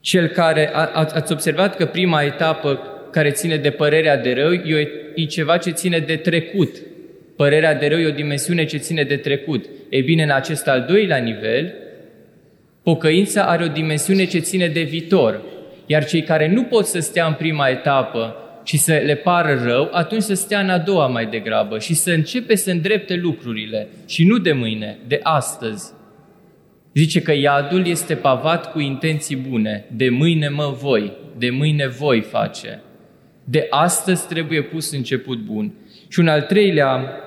Cel 0.00 0.26
care, 0.26 0.70
a, 0.74 0.90
ați 0.94 1.32
observat 1.32 1.76
că 1.76 1.86
prima 1.86 2.22
etapă 2.22 2.80
care 3.10 3.30
ține 3.30 3.56
de 3.56 3.70
părerea 3.70 4.16
de 4.16 4.32
rău 4.32 4.52
e, 4.52 4.88
e 5.14 5.24
ceva 5.24 5.56
ce 5.56 5.70
ține 5.70 5.98
de 5.98 6.16
trecut. 6.16 6.76
Părerea 7.36 7.74
de 7.74 7.86
rău 7.86 7.98
e 7.98 8.06
o 8.06 8.10
dimensiune 8.10 8.64
ce 8.64 8.76
ține 8.76 9.02
de 9.02 9.16
trecut. 9.16 9.64
E 9.88 10.00
bine, 10.00 10.22
în 10.22 10.30
acest 10.30 10.68
al 10.68 10.84
doilea 10.88 11.16
nivel, 11.16 11.74
pocăința 12.82 13.42
are 13.42 13.64
o 13.64 13.68
dimensiune 13.68 14.24
ce 14.24 14.38
ține 14.38 14.66
de 14.66 14.82
viitor. 14.82 15.42
Iar 15.86 16.04
cei 16.04 16.22
care 16.22 16.48
nu 16.48 16.62
pot 16.64 16.86
să 16.86 16.98
stea 16.98 17.26
în 17.26 17.34
prima 17.34 17.68
etapă 17.68 18.36
și 18.64 18.76
să 18.76 18.92
le 19.04 19.14
pară 19.14 19.60
rău, 19.64 19.88
atunci 19.92 20.22
să 20.22 20.34
stea 20.34 20.60
în 20.60 20.70
a 20.70 20.78
doua 20.78 21.06
mai 21.06 21.26
degrabă 21.26 21.78
și 21.78 21.94
să 21.94 22.10
începe 22.10 22.54
să 22.54 22.70
îndrepte 22.70 23.14
lucrurile. 23.14 23.88
Și 24.06 24.24
nu 24.24 24.38
de 24.38 24.52
mâine, 24.52 24.98
de 25.06 25.20
astăzi. 25.22 25.92
Zice 26.94 27.20
că 27.20 27.32
iadul 27.32 27.86
este 27.86 28.14
pavat 28.14 28.72
cu 28.72 28.80
intenții 28.80 29.36
bune. 29.36 29.84
De 29.92 30.08
mâine 30.08 30.48
mă 30.48 30.74
voi, 30.80 31.12
de 31.38 31.50
mâine 31.50 31.86
voi 31.86 32.20
face. 32.20 32.82
De 33.44 33.66
astăzi 33.70 34.28
trebuie 34.28 34.62
pus 34.62 34.92
început 34.92 35.38
bun. 35.38 35.74
Și 36.08 36.18
un 36.18 36.28
al 36.28 36.42
treilea, 36.42 37.20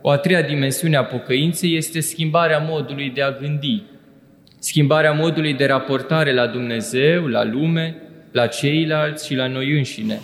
o 0.00 0.10
a 0.10 0.16
treia 0.16 0.42
dimensiune 0.42 0.96
a 0.96 1.04
pocăinței 1.04 1.76
este 1.76 2.00
schimbarea 2.00 2.58
modului 2.68 3.10
de 3.10 3.22
a 3.22 3.30
gândi. 3.30 3.82
Schimbarea 4.64 5.12
modului 5.12 5.54
de 5.54 5.66
raportare 5.66 6.32
la 6.32 6.46
Dumnezeu, 6.46 7.26
la 7.26 7.44
lume, 7.44 7.96
la 8.32 8.46
ceilalți 8.46 9.26
și 9.26 9.34
la 9.34 9.46
noi 9.46 9.76
înșine. 9.76 10.20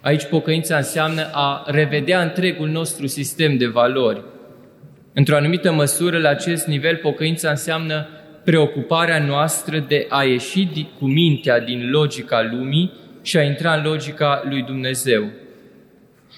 Aici 0.00 0.24
pocăința 0.24 0.76
înseamnă 0.76 1.28
a 1.32 1.64
revedea 1.66 2.22
întregul 2.22 2.68
nostru 2.68 3.06
sistem 3.06 3.56
de 3.56 3.66
valori. 3.66 4.22
Într-o 5.12 5.36
anumită 5.36 5.72
măsură, 5.72 6.18
la 6.18 6.28
acest 6.28 6.66
nivel, 6.66 6.96
pocăința 6.96 7.50
înseamnă 7.50 8.08
preocuparea 8.44 9.24
noastră 9.24 9.78
de 9.78 10.06
a 10.08 10.22
ieși 10.22 10.88
cu 10.98 11.04
mintea 11.04 11.60
din 11.60 11.90
logica 11.90 12.48
lumii 12.50 12.92
și 13.22 13.36
a 13.36 13.42
intra 13.42 13.74
în 13.74 13.82
logica 13.84 14.42
lui 14.48 14.62
Dumnezeu. 14.62 15.30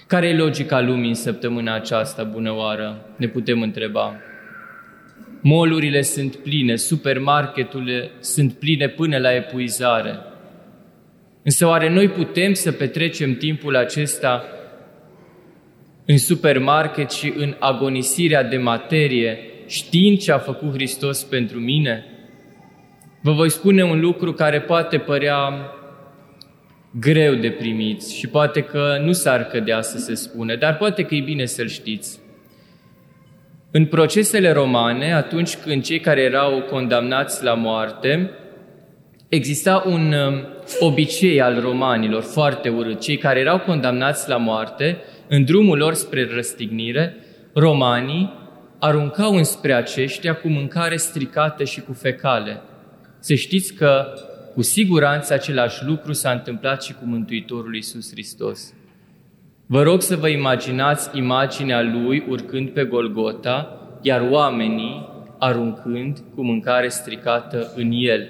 Care 0.07 0.29
e 0.29 0.37
logica 0.37 0.81
lumii 0.81 1.09
în 1.09 1.15
săptămâna 1.15 1.75
aceasta, 1.75 2.23
bună 2.23 2.53
oară? 2.53 3.05
Ne 3.17 3.29
putem 3.29 3.63
întreba. 3.63 4.21
Molurile 5.49 6.03
sunt 6.03 6.37
pline, 6.37 6.77
supermarketurile 6.77 8.11
sunt 8.21 8.53
pline 8.53 8.89
până 8.89 9.19
la 9.19 9.35
epuizare. 9.35 10.19
Însă 11.43 11.67
oare 11.67 11.91
noi 11.91 12.09
putem 12.09 12.53
să 12.53 12.73
petrecem 12.73 13.35
timpul 13.35 13.77
acesta 13.77 14.45
în 16.05 16.19
supermarket 16.19 17.11
și 17.11 17.33
în 17.37 17.57
agonisirea 17.59 18.43
de 18.43 18.57
materie, 18.57 19.39
știind 19.67 20.19
ce 20.19 20.33
a 20.33 20.39
făcut 20.39 20.73
Hristos 20.73 21.23
pentru 21.23 21.59
mine? 21.59 22.05
Vă 23.23 23.33
voi 23.33 23.51
spune 23.51 23.85
un 23.85 24.01
lucru 24.01 24.33
care 24.33 24.61
poate 24.61 24.99
părea 24.99 25.73
greu 26.91 27.35
de 27.35 27.51
primit 27.51 28.07
și 28.07 28.29
poate 28.29 28.61
că 28.61 28.99
nu 29.03 29.13
s-ar 29.13 29.45
cădea 29.45 29.81
să 29.81 29.99
se 29.99 30.15
spune, 30.15 30.57
dar 30.57 30.77
poate 30.77 31.03
că 31.03 31.15
e 31.15 31.21
bine 31.21 31.45
să-l 31.45 31.69
știți. 31.69 32.25
În 33.77 33.87
procesele 33.87 34.53
romane, 34.53 35.13
atunci 35.13 35.57
când 35.57 35.83
cei 35.83 36.01
care 36.01 36.21
erau 36.21 36.63
condamnați 36.63 37.45
la 37.45 37.55
moarte, 37.55 38.31
exista 39.29 39.83
un 39.87 40.13
um, 40.13 40.47
obicei 40.81 41.41
al 41.41 41.61
romanilor 41.61 42.23
foarte 42.23 42.69
urât. 42.69 43.01
Cei 43.01 43.17
care 43.17 43.41
erau 43.41 43.59
condamnați 43.59 44.29
la 44.29 44.37
moarte, 44.37 44.99
în 45.29 45.45
drumul 45.45 45.79
lor 45.79 45.95
spre 45.95 46.29
răstignire, 46.35 47.17
romanii 47.55 48.33
aruncau 48.79 49.35
înspre 49.35 49.73
aceștia 49.73 50.35
cu 50.35 50.49
mâncare 50.49 50.97
stricată 50.97 51.65
și 51.65 51.81
cu 51.81 51.93
fecale. 51.93 52.61
Să 53.19 53.35
știți 53.35 53.75
că 53.75 54.13
cu 54.55 54.63
siguranță 54.63 55.33
același 55.33 55.85
lucru 55.85 56.13
s-a 56.13 56.31
întâmplat 56.31 56.83
și 56.83 56.93
cu 56.93 57.05
Mântuitorul 57.05 57.75
Iisus 57.75 58.11
Hristos. 58.11 58.76
Vă 59.69 59.83
rog 59.83 60.03
să 60.03 60.17
vă 60.17 60.29
imaginați 60.29 61.19
imaginea 61.19 61.83
Lui 61.83 62.25
urcând 62.29 62.69
pe 62.69 62.85
Golgota, 62.85 63.81
iar 64.03 64.29
oamenii 64.31 65.09
aruncând 65.39 66.23
cu 66.35 66.45
mâncare 66.45 66.89
stricată 66.89 67.73
în 67.77 67.91
El. 67.93 68.29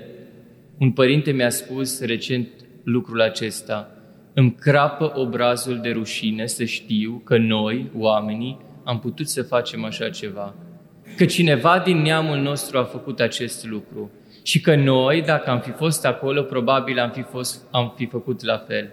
Un 0.79 0.93
părinte 0.93 1.31
mi-a 1.31 1.51
spus 1.51 2.01
recent 2.01 2.49
lucrul 2.85 3.21
acesta. 3.21 3.91
Îmi 4.35 4.55
crapă 4.61 5.13
obrazul 5.15 5.79
de 5.83 5.91
rușine 5.91 6.47
să 6.47 6.65
știu 6.65 7.23
că 7.25 7.39
noi, 7.39 7.91
oamenii, 7.97 8.59
am 8.85 8.99
putut 8.99 9.29
să 9.29 9.43
facem 9.43 9.85
așa 9.85 10.09
ceva. 10.09 10.55
Că 11.17 11.25
cineva 11.25 11.79
din 11.85 12.03
neamul 12.03 12.39
nostru 12.39 12.79
a 12.79 12.85
făcut 12.85 13.21
acest 13.21 13.67
lucru 13.67 14.11
și 14.43 14.61
că 14.61 14.75
noi, 14.75 15.23
dacă 15.23 15.51
am 15.51 15.61
fi 15.61 15.71
fost 15.71 16.07
acolo, 16.07 16.43
probabil 16.43 16.99
am 16.99 17.11
fi, 17.11 17.23
fost, 17.23 17.63
am 17.71 17.95
fi 17.97 18.07
făcut 18.07 18.45
la 18.45 18.59
fel. 18.59 18.91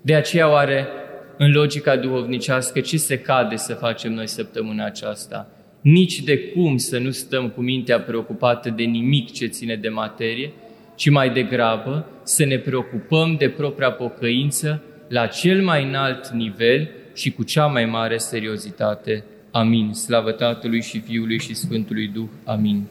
De 0.00 0.14
aceea 0.14 0.50
oare, 0.50 0.88
în 1.36 1.52
logica 1.52 1.96
duhovnicească, 1.96 2.80
ce 2.80 2.96
se 2.96 3.18
cade 3.18 3.56
să 3.56 3.74
facem 3.74 4.12
noi 4.12 4.28
săptămâna 4.28 4.84
aceasta? 4.84 5.48
Nici 5.80 6.20
de 6.20 6.38
cum 6.38 6.76
să 6.76 6.98
nu 6.98 7.10
stăm 7.10 7.48
cu 7.48 7.60
mintea 7.60 8.00
preocupată 8.00 8.70
de 8.70 8.82
nimic 8.82 9.32
ce 9.32 9.46
ține 9.46 9.76
de 9.76 9.88
materie, 9.88 10.52
ci 10.94 11.10
mai 11.10 11.30
degrabă 11.30 12.06
să 12.22 12.44
ne 12.44 12.58
preocupăm 12.58 13.36
de 13.38 13.48
propria 13.48 13.90
pocăință 13.90 14.82
la 15.08 15.26
cel 15.26 15.62
mai 15.62 15.84
înalt 15.84 16.28
nivel 16.28 16.88
și 17.14 17.30
cu 17.30 17.42
cea 17.42 17.66
mai 17.66 17.84
mare 17.84 18.16
seriozitate. 18.16 19.24
Amin. 19.50 19.92
Slavă 19.92 20.30
Tatălui 20.30 20.82
și 20.82 21.00
Fiului 21.00 21.38
și 21.38 21.54
Sfântului 21.54 22.06
Duh. 22.06 22.28
Amin. 22.44 22.86